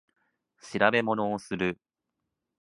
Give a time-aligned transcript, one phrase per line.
[0.63, 1.79] 調べ物をする